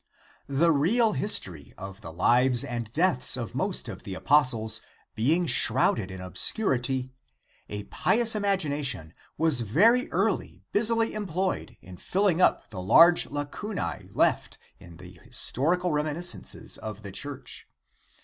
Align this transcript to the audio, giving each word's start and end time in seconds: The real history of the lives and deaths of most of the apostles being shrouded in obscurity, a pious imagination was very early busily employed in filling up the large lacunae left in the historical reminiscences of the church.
The 0.49 0.71
real 0.71 1.11
history 1.11 1.75
of 1.77 2.01
the 2.01 2.11
lives 2.11 2.63
and 2.63 2.91
deaths 2.91 3.37
of 3.37 3.53
most 3.53 3.87
of 3.87 4.01
the 4.01 4.15
apostles 4.15 4.81
being 5.13 5.45
shrouded 5.45 6.09
in 6.09 6.19
obscurity, 6.19 7.11
a 7.69 7.83
pious 7.83 8.33
imagination 8.33 9.13
was 9.37 9.59
very 9.59 10.11
early 10.11 10.63
busily 10.71 11.13
employed 11.13 11.77
in 11.83 11.97
filling 11.97 12.41
up 12.41 12.71
the 12.71 12.81
large 12.81 13.27
lacunae 13.29 14.09
left 14.11 14.57
in 14.79 14.97
the 14.97 15.19
historical 15.23 15.91
reminiscences 15.91 16.79
of 16.79 17.03
the 17.03 17.11
church. 17.11 17.67